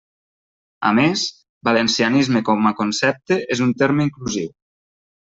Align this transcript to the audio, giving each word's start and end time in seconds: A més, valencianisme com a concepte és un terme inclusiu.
A 0.87 0.89
més, 0.99 1.25
valencianisme 1.67 2.41
com 2.47 2.69
a 2.69 2.71
concepte 2.79 3.37
és 3.57 3.61
un 3.69 3.75
terme 3.83 4.07
inclusiu. 4.07 4.49